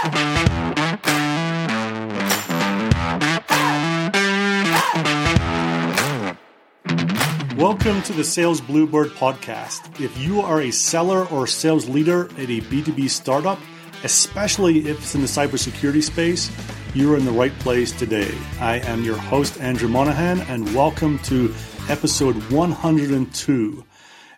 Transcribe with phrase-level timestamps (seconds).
[0.00, 0.14] Welcome
[8.04, 10.00] to the Sales Bluebird podcast.
[10.00, 13.58] If you are a seller or sales leader at a B2B startup,
[14.02, 16.50] especially if it's in the cybersecurity space,
[16.94, 18.32] you're in the right place today.
[18.58, 21.54] I am your host, Andrew Monahan, and welcome to
[21.90, 23.84] episode 102.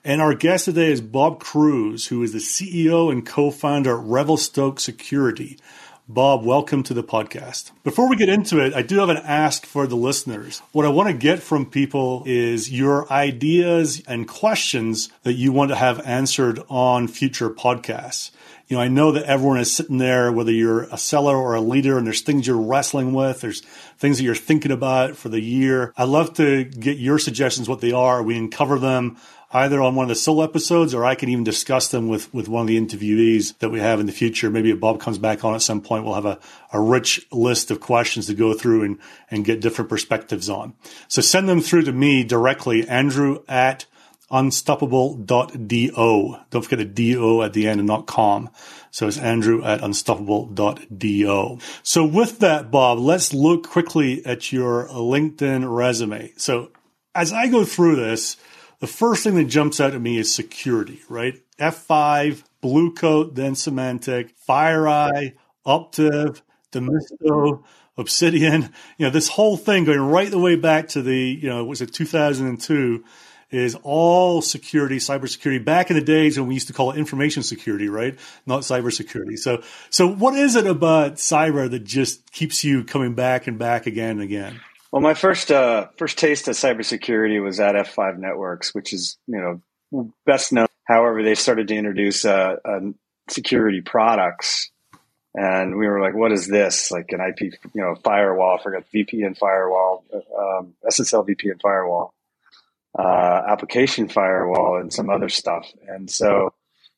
[0.05, 4.05] And our guest today is Bob Cruz, who is the CEO and co founder at
[4.05, 5.61] Revelstoke Security.
[6.09, 7.71] Bob, welcome to the podcast.
[7.85, 10.61] Before we get into it, I do have an ask for the listeners.
[10.73, 15.71] What I want to get from people is your ideas and questions that you want
[15.71, 18.33] to have answered on future podcasts.
[18.67, 21.61] You know, I know that everyone is sitting there, whether you're a seller or a
[21.61, 23.61] leader, and there's things you're wrestling with, there's
[23.99, 25.93] things that you're thinking about for the year.
[25.97, 28.23] I'd love to get your suggestions, what they are.
[28.23, 29.19] We can cover them
[29.53, 32.49] either on one of the solo episodes or I can even discuss them with, with
[32.49, 34.51] one of the interviewees that we have in the future.
[34.51, 36.39] Maybe if Bob comes back on at some point, we'll have a,
[36.73, 38.99] a rich list of questions to go through and,
[39.31, 40.75] and get different perspectives on.
[41.09, 43.85] So send them through to me directly, Andrew at
[44.31, 46.37] unstoppable.do.
[46.51, 48.49] Don't forget the do at the end and not com.
[48.91, 51.59] So it's Andrew at unstoppable.do.
[51.83, 56.33] So with that, Bob, let's look quickly at your LinkedIn resume.
[56.37, 56.71] So
[57.15, 58.37] as I go through this,
[58.83, 61.41] the first thing that jumps out at me is security, right?
[61.57, 65.35] F5, Blue Coat, then Symantec, FireEye,
[65.65, 67.63] Optiv, Demisto,
[67.97, 68.73] Obsidian.
[68.99, 71.81] You know, this whole thing going right the way back to the, you know, was
[71.81, 73.05] it 2002
[73.53, 75.65] is all security, cybersecurity.
[75.65, 78.19] Back in the days when we used to call it information security, right?
[78.47, 79.39] Not cybersecurity.
[79.39, 83.87] So, so what is it about cyber that just keeps you coming back and back
[83.87, 84.61] again and again?
[84.93, 89.41] Well, my first uh, first taste of cybersecurity was at F5 Networks, which is you
[89.91, 90.67] know best known.
[90.85, 92.81] However, they started to introduce uh, uh,
[93.31, 94.71] security products,
[95.35, 98.59] and we were like, "What is this?" Like an IP, you know, firewall.
[98.59, 102.13] I forgot VPN firewall, um, SSL VPN firewall,
[102.99, 105.73] uh, application firewall, and some other stuff.
[105.89, 106.53] And so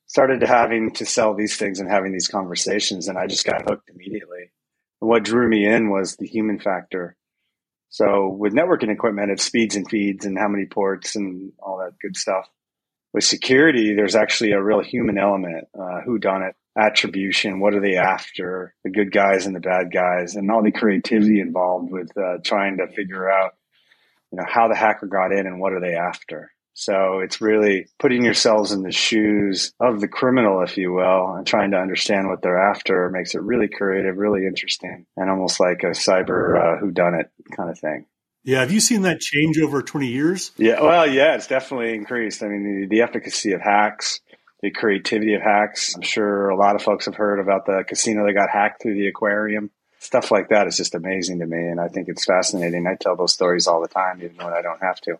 [0.07, 3.89] started having to sell these things and having these conversations, and I just got hooked
[3.89, 4.51] immediately.
[4.99, 7.15] And what drew me in was the human factor
[7.95, 11.97] so with networking equipment, it's speeds and feeds and how many ports and all that
[12.01, 12.45] good stuff.
[13.13, 15.69] With security, there's actually a real human element.
[15.73, 16.57] Uh, who done it?
[16.77, 17.61] Attribution.
[17.61, 18.75] What are they after?
[18.83, 22.79] The good guys and the bad guys, and all the creativity involved with uh, trying
[22.79, 23.53] to figure out,
[24.33, 26.51] you know, how the hacker got in and what are they after.
[26.77, 31.47] So it's really putting yourselves in the shoes of the criminal, if you will, and
[31.47, 35.83] trying to understand what they're after makes it really creative, really interesting, and almost like
[35.83, 38.05] a cyber uh, whodunit kind of thing.
[38.43, 40.51] Yeah, have you seen that change over 20 years?
[40.57, 42.43] Yeah, well, yeah, it's definitely increased.
[42.43, 44.19] I mean, the, the efficacy of hacks,
[44.61, 45.95] the creativity of hacks.
[45.95, 48.95] I'm sure a lot of folks have heard about the casino that got hacked through
[48.95, 49.71] the aquarium
[50.05, 52.85] stuff like that is just amazing to me, and I think it's fascinating.
[52.87, 55.17] I tell those stories all the time, even when I don't have to.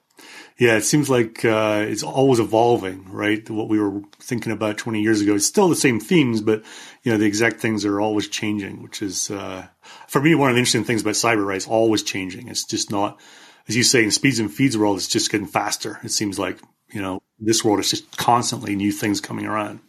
[0.57, 3.47] Yeah, it seems like uh, it's always evolving, right?
[3.49, 6.63] What we were thinking about 20 years ago, it's still the same themes, but
[7.03, 9.67] you know the exact things are always changing, which is uh,
[10.07, 11.45] for me one of the interesting things about cyber.
[11.45, 12.47] Right, it's always changing.
[12.47, 13.19] It's just not,
[13.67, 15.99] as you say, in speeds and feeds world, it's just getting faster.
[16.03, 16.59] It seems like
[16.91, 19.79] you know this world is just constantly new things coming around.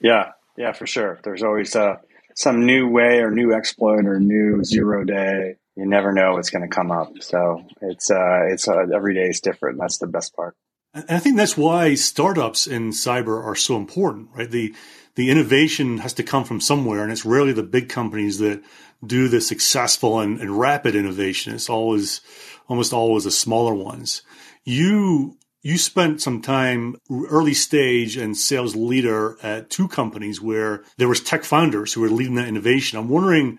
[0.00, 1.18] Yeah, yeah, for sure.
[1.22, 1.96] There's always uh,
[2.40, 5.56] some new way or new exploit or new zero day.
[5.76, 7.12] You never know what's going to come up.
[7.20, 9.78] So it's uh, it's uh, every day is different.
[9.78, 10.56] That's the best part.
[10.94, 14.50] And I think that's why startups in cyber are so important, right?
[14.50, 14.74] The
[15.16, 18.62] the innovation has to come from somewhere, and it's rarely the big companies that
[19.06, 21.54] do the successful and, and rapid innovation.
[21.54, 22.22] It's always
[22.68, 24.22] almost always the smaller ones.
[24.64, 31.08] You you spent some time early stage and sales leader at two companies where there
[31.08, 32.98] was tech founders who were leading that innovation.
[32.98, 33.58] I'm wondering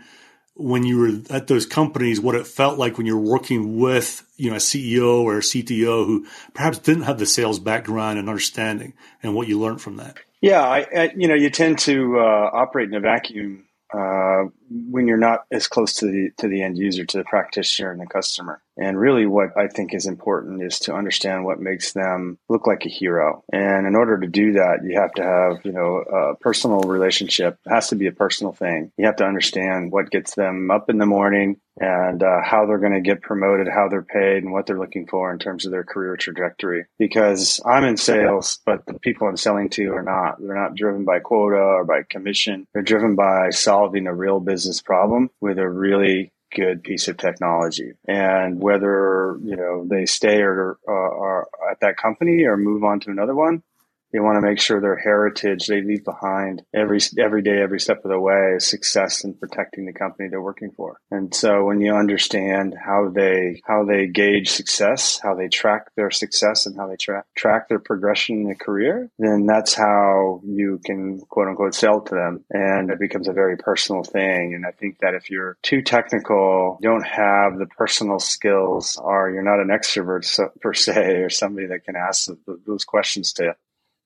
[0.56, 4.25] when you were at those companies, what it felt like when you were working with,
[4.36, 8.27] you know, a CEO or a CTO who perhaps didn't have the sales background and
[8.27, 8.94] understanding
[9.24, 10.18] and what you learned from that.
[10.42, 15.07] Yeah, I, I you know, you tend to uh, operate in a vacuum uh, when
[15.07, 18.07] you're not as close to the to the end user, to the practitioner and the
[18.07, 18.62] customer.
[18.81, 22.83] And really, what I think is important is to understand what makes them look like
[22.83, 23.43] a hero.
[23.53, 27.59] And in order to do that, you have to have, you know, a personal relationship.
[27.63, 28.91] It has to be a personal thing.
[28.97, 32.79] You have to understand what gets them up in the morning and uh, how they're
[32.79, 35.71] going to get promoted, how they're paid, and what they're looking for in terms of
[35.71, 36.85] their career trajectory.
[36.97, 40.41] Because I'm in sales, but the people I'm selling to are not.
[40.41, 42.65] They're not driven by quota or by commission.
[42.73, 47.94] They're driven by solving a real business problem with a really good piece of technology.
[48.07, 53.09] And whether, you know, they stay or, are at that company or move on to
[53.09, 53.63] another one,
[54.11, 58.03] they want to make sure their heritage they leave behind every every day, every step
[58.03, 60.99] of the way is success in protecting the company they're working for.
[61.09, 66.11] And so when you understand how they how they gauge success, how they track their
[66.11, 70.79] success, and how they track track their progression in a career, then that's how you
[70.85, 74.53] can quote unquote sell to them, and it becomes a very personal thing.
[74.53, 79.43] And I think that if you're too technical, don't have the personal skills, or you're
[79.43, 82.29] not an extrovert so, per se, or somebody that can ask
[82.65, 83.55] those questions to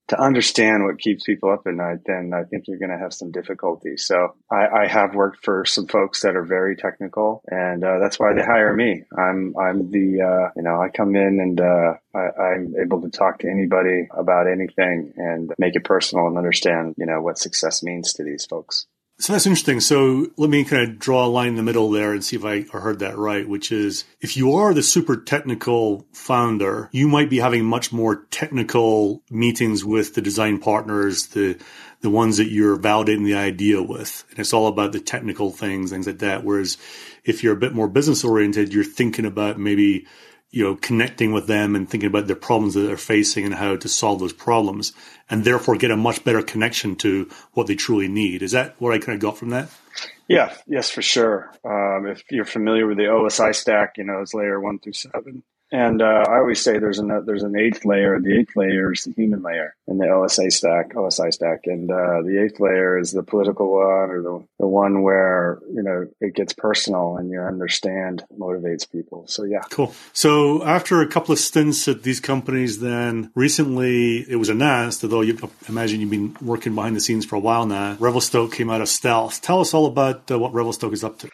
[0.09, 3.13] to understand what keeps people up at night, then I think you're going to have
[3.13, 3.97] some difficulty.
[3.97, 8.19] So I, I, have worked for some folks that are very technical, and uh, that's
[8.19, 9.03] why they hire me.
[9.17, 13.09] I'm I'm the uh, you know I come in and uh, I, am able to
[13.09, 17.81] talk to anybody about anything and make it personal and understand you know what success
[17.81, 18.85] means to these folks.
[19.17, 19.79] So that's interesting.
[19.79, 22.43] So let me kind of draw a line in the middle there and see if
[22.43, 27.29] I heard that right, which is if you are the super technical founder, you might
[27.29, 31.57] be having much more technical meetings with the design partners, the
[32.01, 34.25] the ones that you're validating the idea with.
[34.29, 36.43] And it's all about the technical things, things like that.
[36.43, 36.77] Whereas
[37.23, 40.05] if you're a bit more business oriented, you're thinking about maybe
[40.51, 43.75] you know, connecting with them and thinking about the problems that they're facing and how
[43.75, 44.93] to solve those problems,
[45.29, 48.41] and therefore get a much better connection to what they truly need.
[48.41, 49.69] Is that what I kind of got from that?
[50.27, 51.51] Yeah, yes, for sure.
[51.63, 55.43] Um, if you're familiar with the OSI stack, you know, it's layer one through seven.
[55.71, 58.19] And uh, I always say there's an there's an eighth layer.
[58.19, 62.21] The eighth layer is the human layer in the OSI stack, OSI stack, and uh,
[62.21, 66.35] the eighth layer is the political one, or the the one where you know it
[66.35, 69.25] gets personal and you understand motivates people.
[69.27, 69.93] So yeah, cool.
[70.13, 75.21] So after a couple of stints at these companies, then recently it was announced, although
[75.21, 75.37] you
[75.67, 78.87] imagine you've been working behind the scenes for a while now, Revelstoke came out of
[78.87, 79.41] stealth.
[79.41, 81.29] Tell us all about uh, what Revelstoke is up to.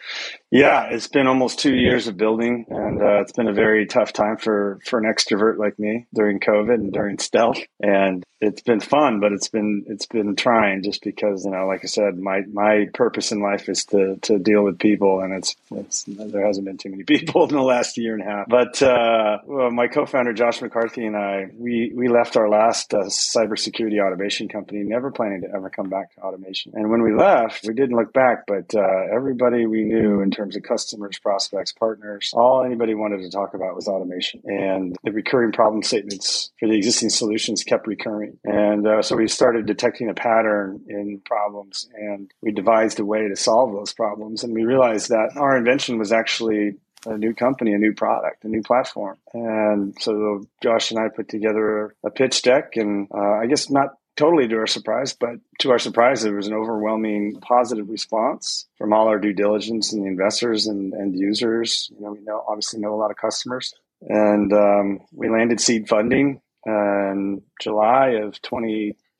[0.52, 4.12] Yeah, it's been almost two years of building, and uh, it's been a very tough
[4.12, 7.58] time for for an extrovert like me during COVID and during stealth.
[7.80, 11.80] And it's been fun, but it's been it's been trying just because you know, like
[11.84, 15.56] I said, my my purpose in life is to to deal with people, and it's,
[15.70, 18.48] it's there hasn't been too many people in the last year and a half.
[18.48, 23.04] But uh, well, my co-founder Josh McCarthy and I, we we left our last uh,
[23.04, 26.72] cybersecurity automation company, never planning to ever come back to automation.
[26.74, 30.41] And when we left, we didn't look back, but uh, everybody we knew in terms
[30.50, 35.52] of customers, prospects, partners, all anybody wanted to talk about was automation, and the recurring
[35.52, 38.38] problem statements for the existing solutions kept recurring.
[38.44, 43.28] And uh, so we started detecting a pattern in problems and we devised a way
[43.28, 44.44] to solve those problems.
[44.44, 48.48] And we realized that our invention was actually a new company, a new product, a
[48.48, 49.18] new platform.
[49.32, 53.96] And so Josh and I put together a pitch deck and uh, I guess not
[54.16, 58.92] totally to our surprise, but to our surprise, there was an overwhelming positive response from
[58.92, 61.90] all our due diligence and the investors and and users.
[61.94, 65.88] You know, we know obviously know a lot of customers, and um, we landed seed
[65.88, 68.40] funding in July of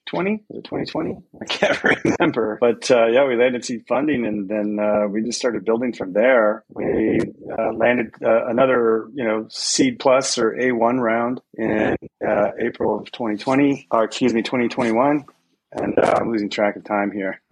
[0.07, 0.45] 2020.
[0.49, 1.17] Was it 2020?
[1.41, 2.59] I can't remember.
[2.61, 6.13] But uh, yeah, we landed seed funding and then uh, we just started building from
[6.13, 6.65] there.
[6.69, 7.21] We
[7.59, 13.11] uh, landed uh, another, you know, seed plus or A1 round in uh, April of
[13.13, 15.25] 2020, or excuse me, 2021.
[15.73, 17.41] And uh, I'm losing track of time here.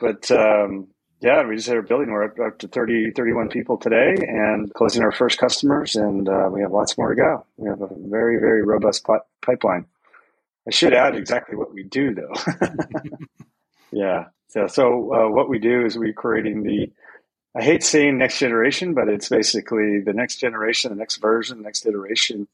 [0.00, 0.88] but um,
[1.20, 2.10] yeah, we just started building.
[2.12, 6.60] We're up, up, to 30, 31 people today and closing our first customers, and we
[6.60, 7.46] have lots more to go.
[7.56, 9.04] We have a very, very robust
[9.42, 9.86] pipeline.
[10.66, 12.34] I should add exactly what we do, though.
[13.92, 14.26] yeah.
[14.48, 16.90] So, so uh, what we do is we're creating the,
[17.54, 21.64] I hate saying next generation, but it's basically the next generation, the next version, the
[21.64, 22.48] next iteration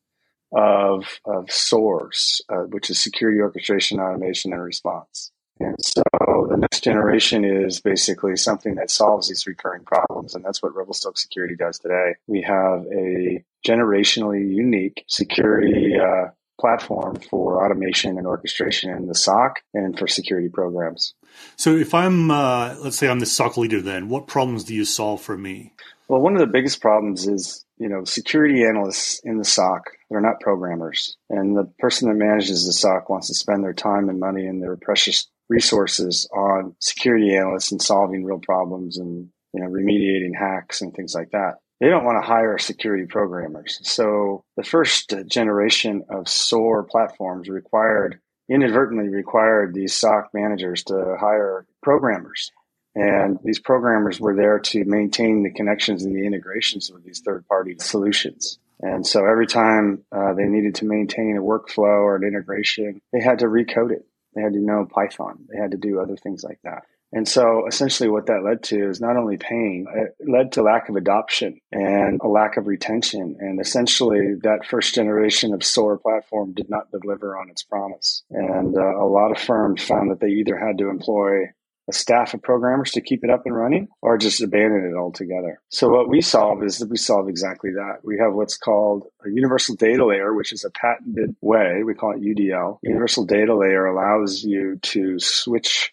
[0.53, 5.31] of, of SOARS, uh, which is security orchestration, automation, and response.
[5.61, 6.03] And so
[6.49, 10.35] the next generation is basically something that solves these recurring problems.
[10.35, 12.15] And that's what Revelstoke Security does today.
[12.27, 19.63] We have a generationally unique security uh, platform for automation and orchestration in the SOC
[19.75, 21.15] and for security programs.
[21.57, 24.85] So, if I'm, uh, let's say, I'm the SOC leader, then what problems do you
[24.85, 25.73] solve for me?
[26.09, 29.85] Well, one of the biggest problems is you know security analysts in the SOC.
[30.11, 34.09] They're not programmers, and the person that manages the SOC wants to spend their time
[34.09, 39.61] and money and their precious resources on security analysts and solving real problems and you
[39.63, 43.81] know remediating hacks and things like that they don't want to hire security programmers.
[43.83, 51.67] So the first generation of SOAR platforms required, inadvertently required these SOC managers to hire
[51.83, 52.53] programmers.
[52.95, 57.47] And these programmers were there to maintain the connections and the integrations with these third
[57.47, 58.59] party solutions.
[58.81, 63.21] And so every time uh, they needed to maintain a workflow or an integration, they
[63.21, 64.07] had to recode it.
[64.35, 65.47] They had to know Python.
[65.49, 66.83] They had to do other things like that.
[67.13, 70.89] And so essentially what that led to is not only pain, it led to lack
[70.89, 73.37] of adoption and a lack of retention.
[73.41, 78.23] And essentially that first generation of SOAR platform did not deliver on its promise.
[78.31, 81.47] And uh, a lot of firms found that they either had to employ
[81.89, 85.61] a staff of programmers to keep it up and running or just abandon it altogether.
[85.71, 88.05] So what we solve is that we solve exactly that.
[88.05, 91.83] We have what's called a universal data layer, which is a patented way.
[91.85, 92.79] We call it UDL.
[92.83, 95.93] Universal data layer allows you to switch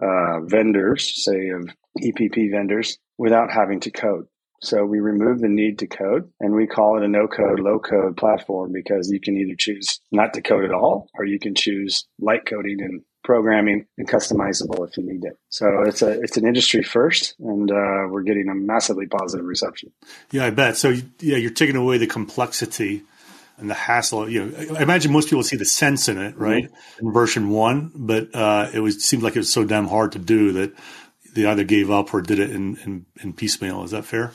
[0.00, 1.68] uh, vendors, say of
[2.00, 4.26] EPP vendors, without having to code.
[4.62, 7.78] So we remove the need to code and we call it a no code, low
[7.78, 11.54] code platform because you can either choose not to code at all or you can
[11.54, 15.36] choose light coding and programming and customizable if you need it.
[15.50, 19.92] So it's a it's an industry first, and uh, we're getting a massively positive reception.
[20.30, 20.76] Yeah, I bet.
[20.76, 23.02] So yeah, you're taking away the complexity
[23.58, 24.28] and the hassle.
[24.28, 26.64] You know, I imagine most people see the sense in it, right?
[26.64, 27.06] Mm-hmm.
[27.06, 30.18] In version one, but uh, it was seemed like it was so damn hard to
[30.18, 30.74] do that
[31.34, 33.84] they either gave up or did it in, in, in piecemeal.
[33.84, 34.32] Is that fair?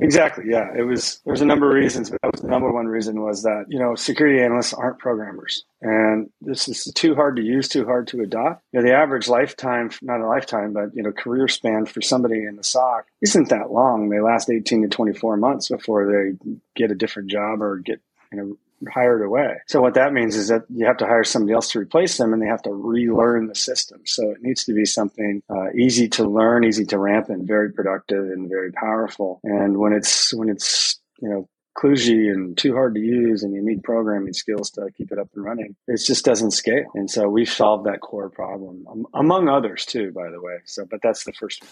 [0.00, 0.44] Exactly.
[0.48, 1.20] Yeah, it was.
[1.24, 3.78] There's a number of reasons, but that was the number one reason was that you
[3.78, 8.20] know security analysts aren't programmers, and this is too hard to use, too hard to
[8.20, 8.64] adopt.
[8.72, 12.44] You know, the average lifetime, not a lifetime, but you know, career span for somebody
[12.44, 14.08] in the SOC isn't that long.
[14.08, 18.00] They last 18 to 24 months before they get a different job or get
[18.34, 18.56] you know
[18.92, 19.60] hired away.
[19.66, 22.32] So what that means is that you have to hire somebody else to replace them,
[22.32, 24.02] and they have to relearn the system.
[24.04, 27.72] So it needs to be something uh, easy to learn, easy to ramp, and very
[27.72, 29.40] productive and very powerful.
[29.44, 33.60] And when it's when it's you know kludgy and too hard to use and you
[33.60, 37.28] need programming skills to keep it up and running it just doesn't scale and so
[37.28, 41.32] we've solved that core problem among others too by the way so but that's the
[41.32, 41.70] first one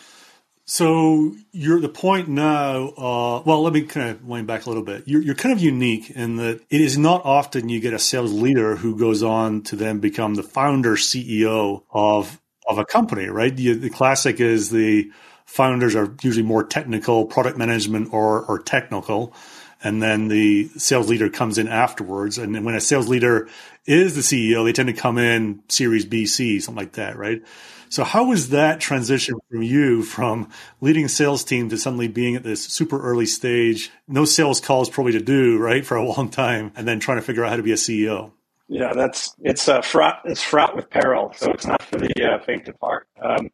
[0.64, 2.88] so you're the point now.
[2.90, 5.04] Uh, well, let me kind of wind back a little bit.
[5.06, 8.32] You're, you're kind of unique in that it is not often you get a sales
[8.32, 13.54] leader who goes on to then become the founder CEO of of a company, right?
[13.54, 15.10] The, the classic is the
[15.44, 19.34] founders are usually more technical, product management or or technical,
[19.82, 22.38] and then the sales leader comes in afterwards.
[22.38, 23.48] And then when a sales leader
[23.84, 27.42] is the CEO, they tend to come in Series B, C, something like that, right?
[27.88, 30.48] So how was that transition from you from
[30.80, 34.88] leading a sales team to suddenly being at this super early stage, no sales calls
[34.88, 37.56] probably to do, right, for a long time, and then trying to figure out how
[37.56, 38.32] to be a CEO?
[38.68, 40.22] Yeah, that's it's uh, fraught.
[40.24, 43.06] It's fraught with peril, so it's not for the uh, faint of heart.
[43.20, 43.50] Um,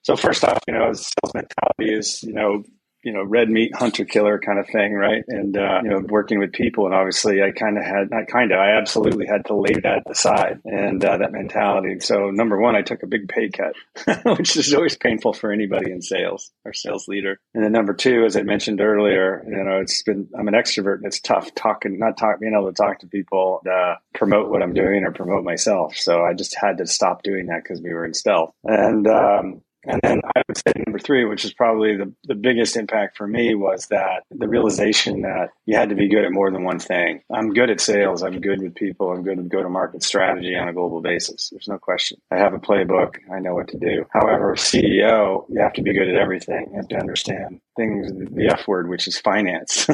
[0.00, 2.64] so first off, you know, sales mentality is you know
[3.06, 5.22] you know, red meat hunter killer kind of thing, right?
[5.28, 8.50] And uh, you know, working with people, and obviously, I kind of had not kind
[8.50, 12.00] of, I absolutely had to lay that aside and uh, that mentality.
[12.00, 15.92] So, number one, I took a big pay cut, which is always painful for anybody
[15.92, 17.38] in sales or sales leader.
[17.54, 20.96] And then number two, as I mentioned earlier, you know, it's been I'm an extrovert,
[20.96, 24.64] and it's tough talking, not talk, being able to talk to people, uh, promote what
[24.64, 25.94] I'm doing or promote myself.
[25.94, 28.50] So I just had to stop doing that because we were in stealth.
[28.64, 32.76] And um, and then I would say number three, which is probably the, the biggest
[32.76, 36.50] impact for me, was that the realization that you had to be good at more
[36.50, 37.22] than one thing.
[37.32, 38.22] I'm good at sales.
[38.22, 39.10] I'm good with people.
[39.10, 41.50] I'm good with go to market strategy on a global basis.
[41.50, 42.18] There's no question.
[42.30, 43.16] I have a playbook.
[43.32, 44.06] I know what to do.
[44.12, 46.68] However, CEO, you have to be good at everything.
[46.70, 49.88] You have to understand things, the F word, which is finance.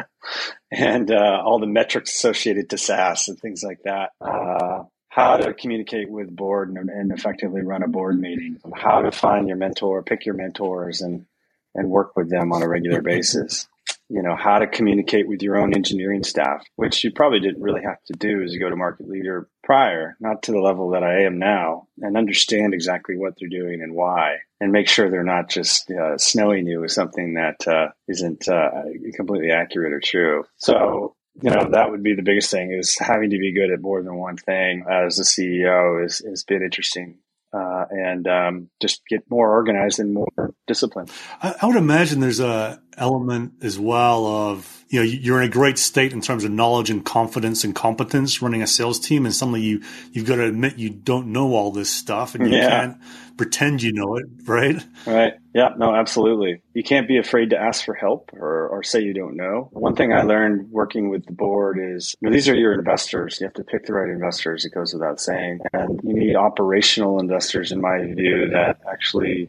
[0.70, 4.10] and uh, all the metrics associated to SaaS and things like that.
[4.20, 9.12] Uh, how to communicate with board and, and, effectively run a board meeting, how to
[9.12, 11.26] find your mentor, pick your mentors, and
[11.74, 13.68] and work with them on a regular basis.
[14.08, 17.82] You know how to communicate with your own engineering staff, which you probably didn't really
[17.82, 21.38] have to do as a go-to-market leader prior, not to the level that I am
[21.38, 25.90] now, and understand exactly what they're doing and why, and make sure they're not just
[25.90, 28.82] uh, snowing you with something that uh, not uh,
[29.14, 30.44] completely accurate or true.
[30.56, 33.80] So you know that would be the biggest thing is having to be good at
[33.80, 37.18] more than one thing as a ceo is has been interesting.
[37.54, 41.10] Uh, and um, just get more organized and more disciplined
[41.42, 45.52] I, I, would imagine there's a element as well of you know you're in a
[45.52, 49.34] great state in terms of knowledge and confidence and competence running a sales team and
[49.34, 52.68] suddenly you you've got to admit you don't know all this stuff and you yeah.
[52.68, 52.96] can't
[53.36, 54.76] pretend you know it right?
[55.06, 55.32] Right.
[55.54, 56.62] Yeah no absolutely.
[56.74, 59.68] You can't be afraid to ask for help or, or say you don't know.
[59.72, 63.38] One thing i learned working with the board is you know, these are your investors.
[63.40, 65.60] You have to pick the right investors it goes without saying.
[65.72, 69.48] And you need operational investors in my view that actually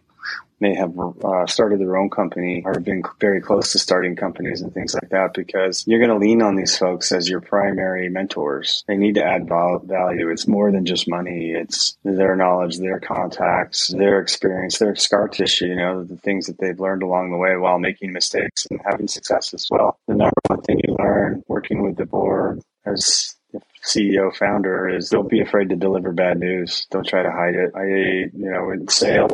[0.63, 4.74] may have uh, started their own company or been very close to starting companies and
[4.74, 8.86] things like that because you're going to lean on these folks as your primary mentors.
[8.88, 10.29] They need to add value.
[10.29, 11.51] It's more than just money.
[11.51, 16.58] It's their knowledge, their contacts, their experience, their scar tissue, you know, the things that
[16.60, 20.00] they've learned along the way while making mistakes and having success as well.
[20.08, 23.36] The number one thing you learn working with the board as
[23.84, 26.88] CEO founder is don't be afraid to deliver bad news.
[26.89, 27.72] Don't try to hide it.
[27.75, 29.34] I, you know, in sales,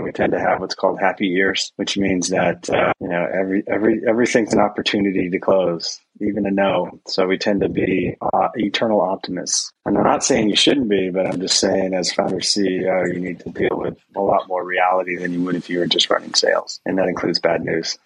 [0.00, 3.62] we tend to have what's called happy ears, which means that uh, you know every
[3.66, 7.00] every everything's an opportunity to close, even a no.
[7.06, 9.72] So we tend to be uh, eternal optimists.
[9.84, 13.20] And I'm not saying you shouldn't be, but I'm just saying as founder CEO, you
[13.20, 16.10] need to deal with a lot more reality than you would if you were just
[16.10, 17.98] running sales, and that includes bad news.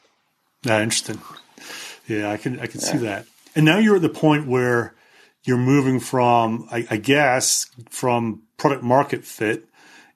[0.65, 1.21] Yeah, interesting.
[2.07, 2.87] Yeah, I can I can yeah.
[2.87, 3.27] see that.
[3.55, 4.95] And now you're at the point where
[5.45, 9.67] you're moving from, I, I guess, from product market fit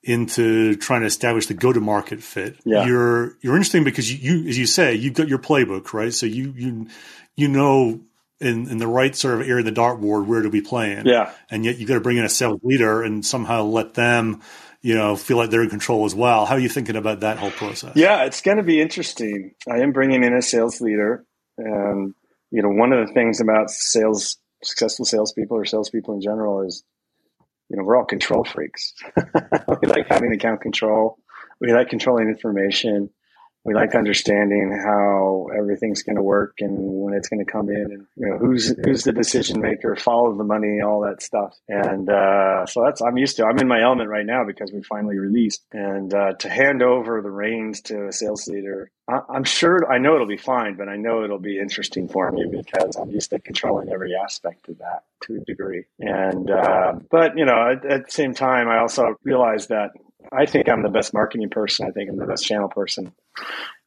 [0.04, 2.56] into trying to establish the go-to-market fit.
[2.64, 2.86] Yeah.
[2.86, 6.12] You're you're interesting because you, you, as you say, you've got your playbook, right?
[6.12, 6.86] So you you
[7.34, 8.00] you know
[8.40, 11.06] in, in the right sort of area of the dartboard where to be playing.
[11.06, 11.32] Yeah.
[11.50, 14.42] And yet you've got to bring in a sales leader and somehow let them,
[14.82, 16.44] you know, feel like they're in control as well.
[16.44, 17.92] How are you thinking about that whole process?
[17.96, 19.54] Yeah, it's going to be interesting.
[19.70, 21.24] I am bringing in a sales leader,
[21.56, 22.14] and
[22.50, 26.84] you know, one of the things about sales successful salespeople or salespeople in general is
[27.74, 28.94] you know, we're all control freaks.
[29.16, 31.18] we like having account control.
[31.60, 33.10] We like controlling information.
[33.64, 37.92] We like understanding how everything's going to work and when it's going to come in,
[37.92, 41.56] and you know who's who's the decision maker, follow the money, all that stuff.
[41.68, 43.46] And uh, so that's I'm used to.
[43.46, 45.64] I'm in my element right now because we finally released.
[45.72, 49.98] And uh, to hand over the reins to a sales leader, I, am sure I
[49.98, 53.30] know it'll be fine, but I know it'll be interesting for me because I'm used
[53.30, 55.84] to controlling every aspect of that to a degree.
[55.98, 59.90] And uh, but you know, at, at the same time, I also realize that
[60.32, 61.86] I think I'm the best marketing person.
[61.86, 63.12] I think I'm the best channel person.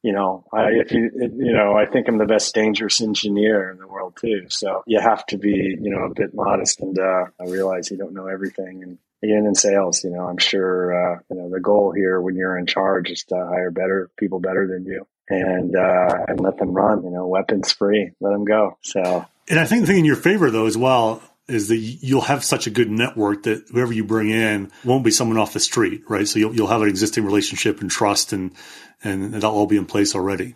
[0.02, 3.78] You know, I if you you know, I think I'm the best dangerous engineer in
[3.78, 4.46] the world too.
[4.48, 7.96] So you have to be you know a bit modest, and uh, I realize you
[7.96, 8.82] don't know everything.
[8.82, 12.36] And again, in sales, you know, I'm sure uh, you know the goal here when
[12.36, 16.58] you're in charge is to hire better people better than you, and uh, and let
[16.58, 17.02] them run.
[17.02, 18.78] You know, weapons free, let them go.
[18.82, 19.26] So.
[19.50, 22.44] And I think the thing in your favor though as well is that you'll have
[22.44, 26.02] such a good network that whoever you bring in won't be someone off the street,
[26.08, 26.28] right?
[26.28, 28.52] So you'll, you'll have an existing relationship and trust and,
[29.02, 30.54] and that'll all be in place already.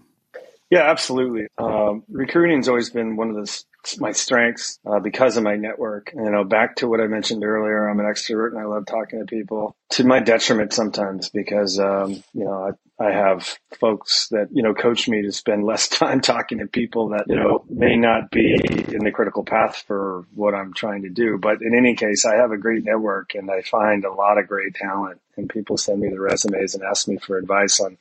[0.72, 1.48] Yeah, absolutely.
[1.59, 3.64] Um, recruiting has always been one of the
[3.98, 6.12] my strengths uh, because of my network.
[6.14, 9.18] You know, back to what I mentioned earlier, I'm an extrovert and I love talking
[9.18, 9.76] to people.
[9.90, 12.72] To my detriment sometimes because um, you know
[13.03, 17.11] I, have folks that you know coach me to spend less time talking to people
[17.11, 21.09] that you know may not be in the critical path for what I'm trying to
[21.09, 21.38] do.
[21.38, 24.47] But in any case, I have a great network and I find a lot of
[24.47, 25.22] great talent.
[25.37, 27.99] And people send me the resumes and ask me for advice on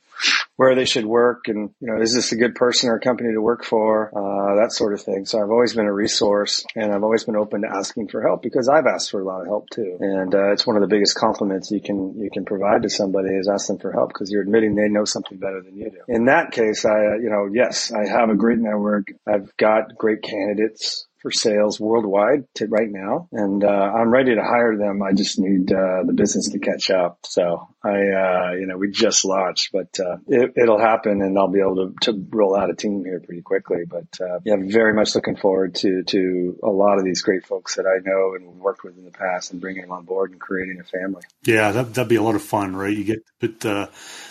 [0.56, 3.40] where they should work and you know is this a good person or company to
[3.40, 4.10] work for?
[4.14, 5.24] Uh, that sort of thing.
[5.24, 8.42] So i've always been a resource and i've always been open to asking for help
[8.42, 9.96] because i've asked for a lot of help too.
[10.00, 13.34] And uh, it's one of the biggest compliments you can you can provide to somebody
[13.34, 16.00] is ask them for help because you're admitting they know something better than you do.
[16.08, 19.08] In that case i uh, you know yes i have a great network.
[19.26, 24.42] I've got great candidates for sales worldwide to right now, and uh, I'm ready to
[24.42, 25.02] hire them.
[25.02, 27.20] I just need uh, the business to catch up.
[27.24, 31.48] So I, uh, you know, we just launched, but uh, it, will happen, and I'll
[31.48, 33.84] be able to, to roll out a team here pretty quickly.
[33.88, 37.76] But uh, yeah, very much looking forward to to a lot of these great folks
[37.76, 40.40] that I know and worked with in the past, and bringing them on board and
[40.40, 41.22] creating a family.
[41.44, 42.96] Yeah, that, that'd be a lot of fun, right?
[42.96, 43.86] You get put uh,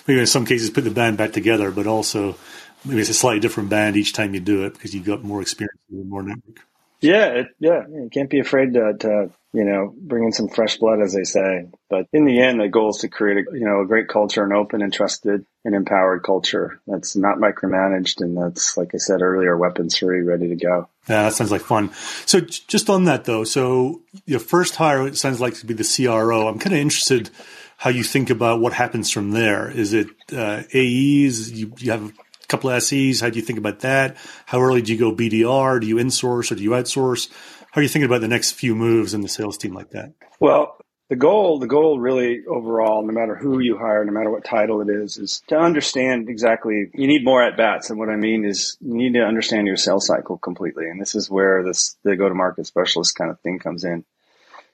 [0.07, 2.35] maybe in some cases put the band back together, but also
[2.83, 5.41] maybe it's a slightly different band each time you do it because you've got more
[5.41, 6.59] experience and more network.
[7.01, 10.77] Yeah, it, yeah, you can't be afraid to, to, you know, bring in some fresh
[10.77, 11.67] blood, as they say.
[11.89, 14.43] But in the end, the goal is to create a, you know, a great culture,
[14.43, 19.21] an open and trusted and empowered culture that's not micromanaged and that's, like I said
[19.21, 20.87] earlier, weapons free, ready to go.
[21.09, 21.91] Yeah, that sounds like fun.
[22.25, 25.83] So just on that though, so your first hire it sounds like to be the
[25.83, 26.47] CRO.
[26.47, 27.31] I'm kind of interested
[27.77, 29.69] how you think about what happens from there.
[29.69, 31.51] Is it uh, AEs?
[31.51, 32.13] You, you have
[32.51, 33.21] couple of SEs.
[33.21, 34.17] How do you think about that?
[34.45, 35.81] How early do you go BDR?
[35.81, 37.29] Do you insource or do you outsource?
[37.71, 40.13] How are you thinking about the next few moves in the sales team like that?
[40.39, 40.77] Well,
[41.11, 44.81] the goal, the goal really overall, no matter who you hire, no matter what title
[44.81, 47.89] it is, is to understand exactly, you need more at bats.
[47.89, 50.85] And what I mean is you need to understand your sales cycle completely.
[50.89, 54.05] And this is where this, the go to market specialist kind of thing comes in.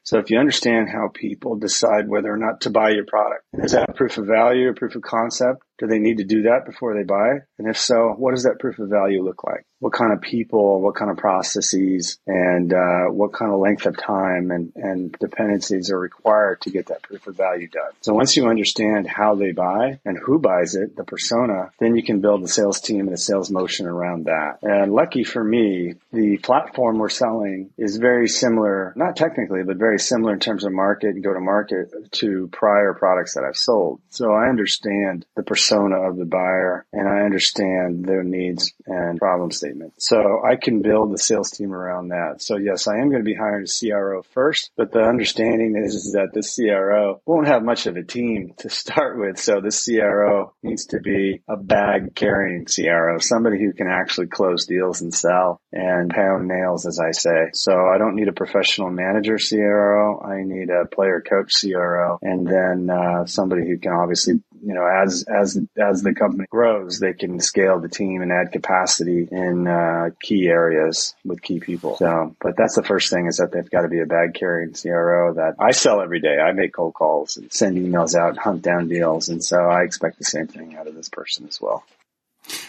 [0.03, 3.73] So if you understand how people decide whether or not to buy your product, is
[3.73, 5.63] that proof of value, a proof of concept?
[5.79, 7.41] Do they need to do that before they buy?
[7.57, 9.65] And if so, what does that proof of value look like?
[9.79, 13.95] What kind of people, what kind of processes, and uh, what kind of length of
[13.95, 17.91] time and, and dependencies are required to get that proof of value done?
[18.01, 22.01] So once you understand how they buy and who buys it, the persona, then you
[22.01, 24.57] can build a sales team and a sales motion around that.
[24.63, 29.99] And lucky for me, the platform we're selling is very similar, not technically, but very
[29.99, 34.01] similar in terms of market and go to market to prior products that I've sold.
[34.09, 39.19] So I understand the persona persona of the buyer and I understand their needs and
[39.19, 39.93] problem statement.
[39.97, 42.41] So I can build the sales team around that.
[42.41, 45.95] So yes, I am going to be hiring a CRO first, but the understanding is,
[45.95, 49.39] is that this CRO won't have much of a team to start with.
[49.39, 54.65] So this CRO needs to be a bag carrying CRO, somebody who can actually close
[54.65, 57.49] deals and sell and pound nails, as I say.
[57.53, 60.21] So I don't need a professional manager CRO.
[60.21, 64.85] I need a player coach CRO and then uh, somebody who can obviously you know,
[64.85, 69.67] as as as the company grows, they can scale the team and add capacity in
[69.67, 71.97] uh, key areas with key people.
[71.97, 74.73] So, but that's the first thing is that they've got to be a bag carrying
[74.73, 76.37] CRO that I sell every day.
[76.39, 80.17] I make cold calls and send emails out, hunt down deals, and so I expect
[80.17, 81.83] the same thing out of this person as well.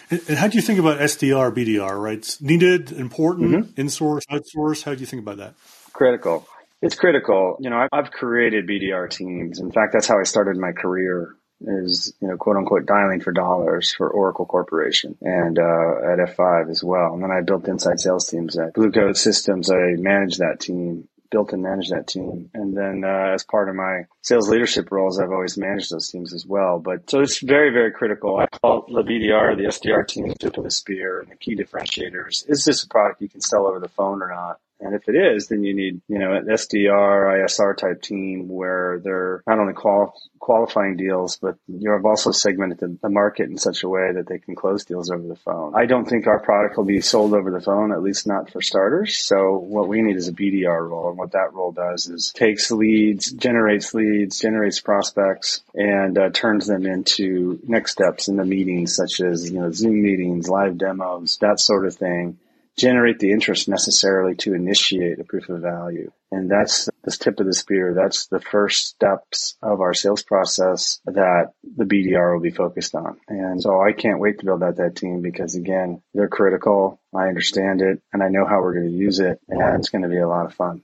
[0.09, 1.99] And how do you think about SDR, BDR?
[2.01, 3.79] Right, it's needed, important, mm-hmm.
[3.79, 4.83] in-source, outsource.
[4.83, 5.53] How do you think about that?
[5.93, 6.47] Critical.
[6.81, 7.57] It's critical.
[7.59, 9.59] You know, I've created BDR teams.
[9.59, 13.31] In fact, that's how I started my career is you know quote unquote dialing for
[13.31, 17.13] dollars for Oracle Corporation and uh, at F5 as well.
[17.13, 19.69] And then I built inside sales teams at Blue Coat Systems.
[19.69, 23.75] I managed that team, built and managed that team, and then uh, as part of
[23.75, 26.79] my sales leadership roles, I've always managed those teams as well.
[26.79, 28.37] But so it's very very critical.
[28.37, 31.55] I call the BDR, the SDR team, the tip of the spear, and the key
[31.55, 32.49] differentiators.
[32.49, 34.59] Is this a product you can sell over the phone or not?
[34.81, 39.01] And if it is, then you need, you know, an SDR, ISR type team where
[39.03, 43.83] they're not only qual- qualifying deals, but you've also segmented the, the, market in such
[43.83, 45.73] a way that they can close deals over the phone.
[45.75, 48.61] I don't think our product will be sold over the phone, at least not for
[48.61, 49.17] starters.
[49.17, 51.09] So what we need is a BDR role.
[51.09, 56.67] And what that role does is takes leads, generates leads, generates prospects, and uh, turns
[56.67, 61.37] them into next steps in the meetings, such as, you know, Zoom meetings, live demos,
[61.41, 62.37] that sort of thing
[62.79, 66.11] generate the interest necessarily to initiate a proof of value.
[66.31, 67.93] And that's the tip of the spear.
[67.93, 73.19] That's the first steps of our sales process that the BDR will be focused on.
[73.27, 77.01] And so I can't wait to build out that team because again, they're critical.
[77.15, 80.03] I understand it and I know how we're going to use it and it's going
[80.03, 80.81] to be a lot of fun.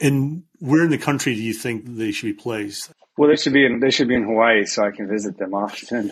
[0.00, 2.92] And where in the country do you think they should be placed?
[3.16, 5.54] Well, they should be in, they should be in Hawaii so I can visit them
[5.54, 6.10] often.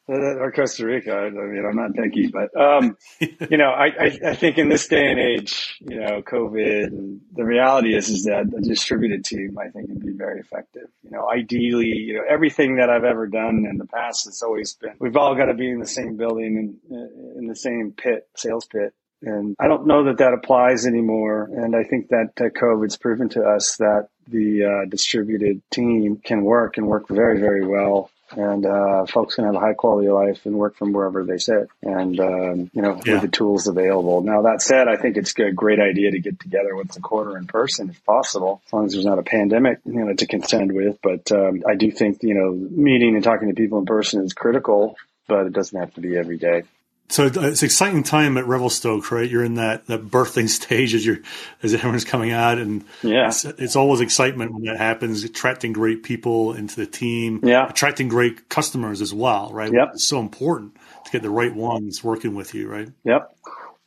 [0.08, 1.16] or Costa Rica.
[1.16, 4.88] I mean, I'm not picky, but um, you know, I, I, I, think in this
[4.88, 9.58] day and age, you know, COVID, and the reality is is that a distributed team,
[9.60, 10.88] I think, can be very effective.
[11.04, 14.74] You know, ideally, you know, everything that I've ever done in the past has always
[14.74, 18.28] been we've all got to be in the same building and in the same pit,
[18.36, 18.94] sales pit.
[19.22, 21.50] And I don't know that that applies anymore.
[21.52, 26.44] And I think that uh, COVID's proven to us that the uh, distributed team can
[26.44, 30.16] work and work very, very well and uh, folks can have a high quality of
[30.16, 31.70] life and work from wherever they sit.
[31.82, 33.14] And um, you know yeah.
[33.14, 34.22] with the tools available.
[34.22, 37.38] Now that said i think it's a great idea to get together once a quarter
[37.38, 38.62] in person if possible.
[38.66, 40.98] As long as there's not a pandemic you know to contend with.
[41.02, 44.34] But um, i do think you know meeting and talking to people in person is
[44.34, 44.96] critical
[45.28, 46.64] but it doesn't have to be every day
[47.08, 49.30] so it's an exciting time at Revelstoke, right?
[49.30, 51.20] You're in that, that birthing stage as you're
[51.62, 55.24] as everyone's coming out, and yeah, it's, it's, always excitement when that happens.
[55.24, 59.72] Attracting great people into the team, yeah, attracting great customers as well, right?
[59.72, 62.90] Yep, it's so important to get the right ones working with you, right?
[63.04, 63.38] Yep,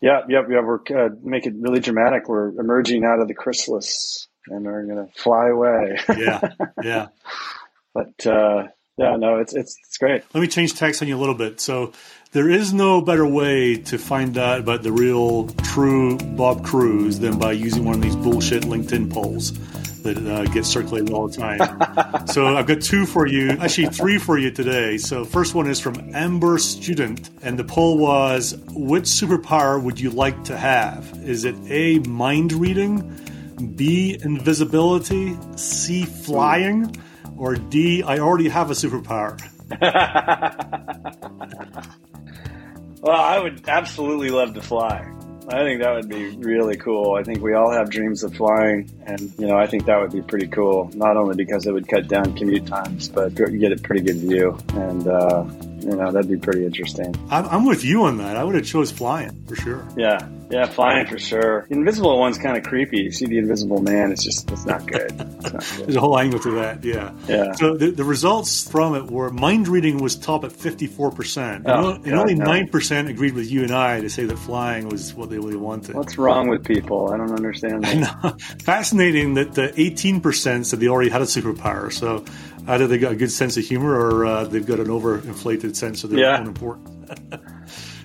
[0.00, 0.64] yep, yep, yep.
[0.64, 2.28] We're uh, make it really dramatic.
[2.28, 5.98] We're emerging out of the chrysalis, and we're gonna fly away.
[6.16, 6.40] yeah,
[6.82, 7.06] yeah.
[7.94, 10.22] But uh, yeah, no, it's it's it's great.
[10.34, 11.60] Let me change text on you a little bit.
[11.60, 11.92] So
[12.32, 17.38] there is no better way to find out about the real, true Bob Cruz than
[17.38, 19.52] by using one of these bullshit LinkedIn polls
[20.02, 22.26] that uh, get circulated all the time.
[22.26, 24.98] so I've got two for you, actually three for you today.
[24.98, 30.10] So first one is from Amber Student, and the poll was: Which superpower would you
[30.10, 31.20] like to have?
[31.24, 32.00] Is it A.
[32.00, 34.18] Mind reading, B.
[34.20, 36.04] Invisibility, C.
[36.04, 36.94] Flying,
[37.38, 38.02] or D.
[38.02, 39.38] I already have a superpower?
[43.00, 45.08] Well, I would absolutely love to fly.
[45.50, 47.14] I think that would be really cool.
[47.14, 50.12] I think we all have dreams of flying, and you know, I think that would
[50.12, 50.90] be pretty cool.
[50.94, 54.16] Not only because it would cut down commute times, but you get a pretty good
[54.16, 55.46] view, and uh,
[55.80, 57.14] you know, that'd be pretty interesting.
[57.30, 58.36] I'm, I'm with you on that.
[58.36, 59.86] I would have chose flying for sure.
[59.96, 60.18] Yeah,
[60.50, 61.66] yeah, flying for sure.
[61.68, 62.98] The invisible one's kind of creepy.
[63.02, 65.12] You see the invisible man, it's just, it's not good.
[65.12, 65.60] It's not good.
[65.86, 67.12] There's a whole angle to that, yeah.
[67.28, 67.52] Yeah.
[67.52, 71.56] So the, the results from it were mind reading was top at 54%.
[71.56, 72.44] And, Oh, and God, only no.
[72.46, 75.94] 9% agreed with you and I to say that flying was what they really wanted.
[75.94, 77.12] What's wrong with people?
[77.12, 78.40] I don't understand that.
[78.62, 81.92] Fascinating that the 18% said they already had a superpower.
[81.92, 82.24] So
[82.66, 86.04] either they got a good sense of humor or uh, they've got an overinflated sense
[86.04, 86.38] of their Yeah.
[86.40, 86.90] own importance.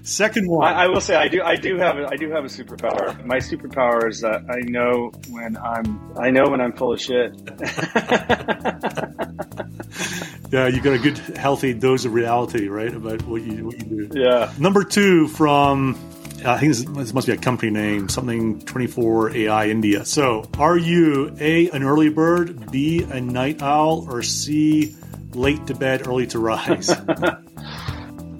[0.03, 0.67] Second one.
[0.67, 3.25] I, I will say I do I do have a, I do have a superpower.
[3.25, 7.33] My superpower is that I know when I'm I know when I'm full of shit.
[10.51, 14.07] yeah, you got a good, healthy dose of reality, right, about what you what you
[14.07, 14.19] do.
[14.19, 14.51] yeah.
[14.59, 15.95] Number two from
[16.45, 20.03] I think this, this must be a company name, something 24 AI India.
[20.03, 24.93] So, are you A, an early bird, B, a night owl, or C,
[25.33, 26.91] late to bed, early to rise?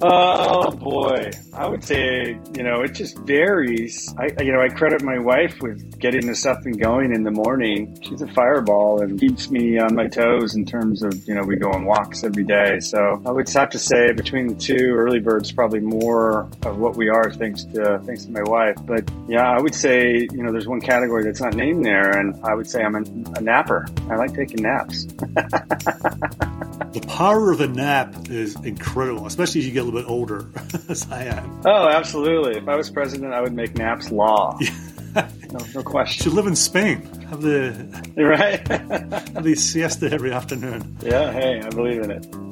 [0.06, 4.14] Oh boy, I would say you know it just varies.
[4.18, 7.30] I you know I credit my wife with getting us up and going in the
[7.30, 7.98] morning.
[8.02, 11.56] She's a fireball and keeps me on my toes in terms of you know we
[11.56, 12.80] go on walks every day.
[12.80, 16.96] So I would have to say between the two, early birds probably more of what
[16.96, 18.76] we are thanks to thanks to my wife.
[18.84, 22.38] But yeah, I would say you know there's one category that's not named there, and
[22.44, 23.04] I would say I'm a,
[23.38, 23.86] a napper.
[24.10, 25.06] I like taking naps.
[26.92, 30.46] the power of a nap is incredible, especially as you get a little bit older,
[30.88, 31.62] as I am.
[31.64, 32.56] Oh, absolutely.
[32.60, 34.58] If I was president, I would make naps law.
[35.14, 36.24] no, no question.
[36.24, 37.02] Should live in Spain.
[37.30, 38.66] Have the You're right.
[38.68, 40.96] have the siesta every afternoon.
[41.02, 42.26] yeah, hey, I believe in it.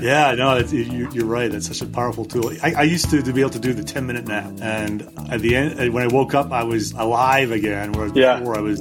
[0.00, 1.52] Yeah, no, it's, you, you're right.
[1.52, 2.50] It's such a powerful tool.
[2.62, 5.40] I, I used to, to be able to do the 10 minute nap, and at
[5.42, 7.92] the end, when I woke up, I was alive again.
[7.92, 8.38] Whereas Yeah.
[8.38, 8.80] before, I was,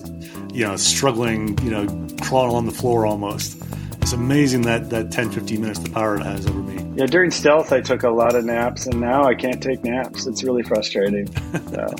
[0.53, 3.62] you know, struggling, you know, crawling on the floor almost.
[4.07, 6.81] It's amazing that that 10, 15 minutes, the power it has over me.
[6.95, 10.25] Yeah, during stealth, I took a lot of naps, and now I can't take naps.
[10.25, 11.27] It's really frustrating.
[11.27, 11.93] So,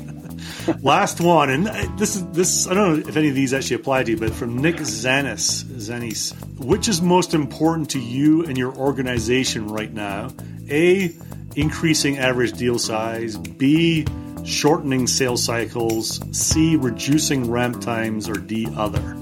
[0.82, 2.66] Last one, and uh, this is this.
[2.66, 5.64] I don't know if any of these actually apply to you, but from Nick Zanis,
[5.64, 10.30] Zanis, which is most important to you and your organization right now?
[10.70, 11.14] A,
[11.56, 13.36] increasing average deal size.
[13.36, 14.06] B,
[14.46, 16.22] shortening sales cycles.
[16.32, 18.30] C, reducing ramp times.
[18.30, 19.14] Or D, other.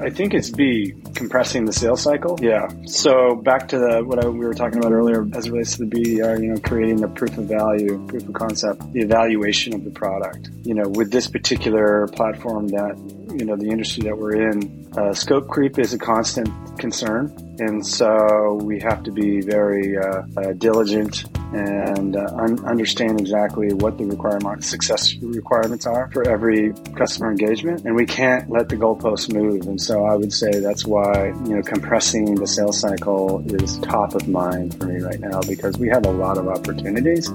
[0.00, 2.38] I think it's B, compressing the sales cycle.
[2.40, 2.68] Yeah.
[2.86, 5.84] So back to the what I, we were talking about earlier, as it relates to
[5.84, 9.84] the BDR, you know, creating the proof of value, proof of concept, the evaluation of
[9.84, 10.48] the product.
[10.62, 12.96] You know, with this particular platform that
[13.38, 17.86] you know the industry that we're in, uh, scope creep is a constant concern, and
[17.86, 21.24] so we have to be very uh, uh, diligent
[21.54, 27.84] and uh, un- understand exactly what the requirement success requirements are for every customer engagement,
[27.84, 29.66] and we can't let the goalposts move.
[29.66, 34.14] And so I would say that's why you know compressing the sales cycle is top
[34.14, 37.30] of mind for me right now because we have a lot of opportunities.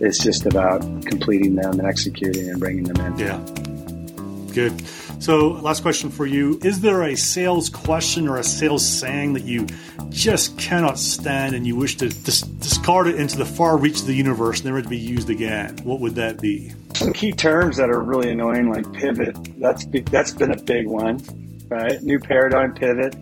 [0.00, 3.18] It's just about completing them and executing and bringing them in.
[3.18, 3.38] Yeah.
[4.52, 4.72] Good.
[5.18, 6.60] So, last question for you.
[6.62, 9.66] Is there a sales question or a sales saying that you
[10.10, 14.06] just cannot stand and you wish to dis- discard it into the far reach of
[14.06, 15.78] the universe, never to be used again?
[15.84, 16.72] What would that be?
[16.94, 19.36] Some key terms that are really annoying, like pivot.
[19.58, 21.20] That's be- that's been a big one,
[21.68, 22.00] right?
[22.02, 23.16] New paradigm pivot.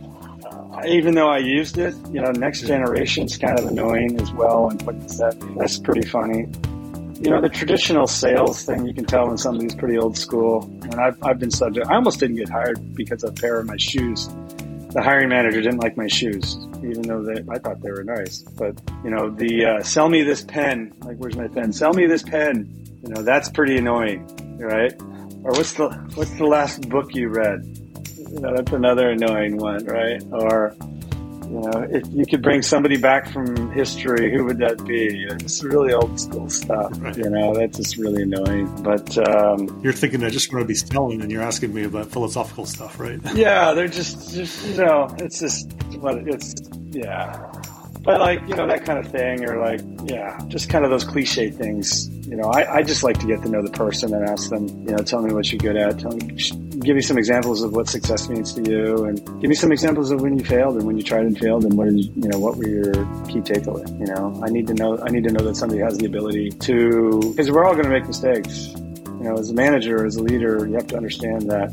[0.45, 4.69] Uh, even though I used it, you know, next generation's kind of annoying as well.
[4.69, 5.57] And what does that mean?
[5.57, 6.49] That's pretty funny.
[7.21, 10.65] You know, the traditional sales thing, you can tell when somebody's pretty old school.
[10.83, 13.67] And I've, I've been subject, I almost didn't get hired because of a pair of
[13.67, 14.29] my shoes.
[14.91, 18.43] The hiring manager didn't like my shoes, even though they, I thought they were nice.
[18.43, 21.73] But, you know, the uh, sell me this pen, like, where's my pen?
[21.73, 22.87] Sell me this pen.
[23.03, 24.27] You know, that's pretty annoying,
[24.59, 24.93] right?
[25.43, 27.65] Or what's the, what's the last book you read?
[28.17, 30.23] You know, that's another annoying one, right?
[30.31, 30.75] Or,
[31.55, 35.25] you know, if you could bring somebody back from history, who would that be?
[35.31, 36.91] It's really old school stuff.
[37.01, 37.17] Right.
[37.17, 38.67] You know, that's just really annoying.
[38.83, 42.11] But um, You're thinking I just want to be selling, and you're asking me about
[42.11, 43.21] philosophical stuff, right?
[43.37, 46.55] yeah, they're just, just you know, it's just what it's,
[46.91, 47.53] yeah.
[48.05, 51.05] But like, you know, that kind of thing, or like, yeah, just kind of those
[51.05, 52.11] cliche things.
[52.29, 54.69] You know, I, I just like to get to know the person and ask them,
[54.69, 56.01] you know, tell me what you're good at.
[56.01, 56.37] Tell me,
[56.81, 60.11] give me some examples of what success means to you, and give me some examples
[60.11, 62.39] of when you failed and when you tried and failed, and what did you, know,
[62.39, 62.93] what were your
[63.25, 63.89] key takeaway?
[63.99, 66.51] You know, I need to know, I need to know that somebody has the ability
[66.51, 68.67] to, because we're all going to make mistakes.
[68.67, 71.73] You know, as a manager, as a leader, you have to understand that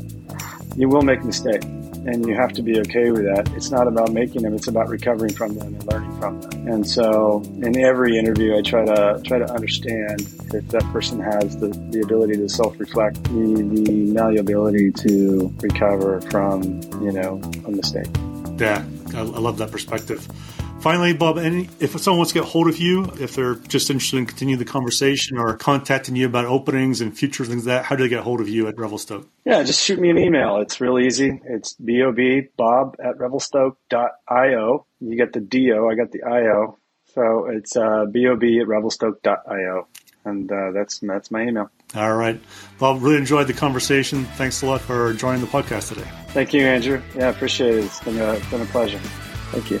[0.76, 1.66] you will make mistakes.
[2.06, 3.50] And you have to be okay with that.
[3.54, 6.68] It's not about making them; it's about recovering from them and learning from them.
[6.68, 10.20] And so, in every interview, I try to try to understand
[10.52, 16.62] if that person has the, the ability to self-reflect, the, the malleability to recover from
[17.02, 18.08] you know a mistake.
[18.58, 18.84] Yeah,
[19.14, 20.26] I, I love that perspective.
[20.82, 24.16] Finally, Bob, any, if someone wants to get hold of you, if they're just interested
[24.16, 27.94] in continuing the conversation or contacting you about openings and future things like that, how
[27.94, 29.28] do they get hold of you at Revelstoke?
[29.44, 30.56] Yeah, just shoot me an email.
[30.56, 31.40] It's real easy.
[31.44, 34.86] It's bob bob at revelstoke.io.
[34.98, 36.78] You get the do, I got the io.
[37.14, 39.86] So it's uh, bob at revelstoke.io.
[40.24, 41.70] And uh, that's that's my email.
[41.94, 42.40] All right.
[42.80, 43.04] Bob.
[43.04, 44.24] really enjoyed the conversation.
[44.36, 46.08] Thanks a lot for joining the podcast today.
[46.30, 47.00] Thank you, Andrew.
[47.14, 47.84] Yeah, appreciate it.
[47.84, 48.98] It's been a, it's been a pleasure.
[49.52, 49.80] Thank you.